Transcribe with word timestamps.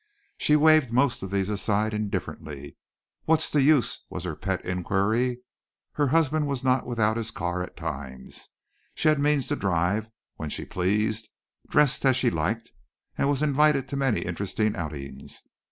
She 0.39 0.55
waved 0.55 0.91
most 0.91 1.21
of 1.21 1.29
this 1.29 1.47
aside 1.47 1.93
indifferently. 1.93 2.75
"What's 3.25 3.51
the 3.51 3.61
use?" 3.61 4.03
was 4.09 4.23
her 4.23 4.35
pet 4.35 4.65
inquiry. 4.65 5.41
Her 5.91 6.07
husband 6.07 6.47
was 6.47 6.63
not 6.63 6.87
without 6.87 7.17
his 7.17 7.29
car 7.29 7.61
at 7.61 7.77
times. 7.77 8.49
She 8.95 9.09
had 9.09 9.19
means 9.19 9.47
to 9.49 9.55
drive 9.55 10.09
when 10.37 10.49
she 10.49 10.65
pleased, 10.65 11.29
dress 11.69 12.03
as 12.03 12.15
she 12.17 12.31
liked, 12.31 12.71
and 13.15 13.29
was 13.29 13.43
invited 13.43 13.87
to 13.89 13.95
many 13.95 14.21
interesting 14.21 14.75
outings. 14.75 15.43